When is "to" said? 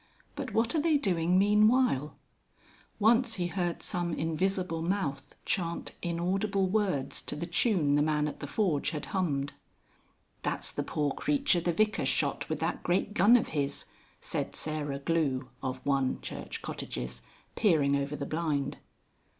7.21-7.35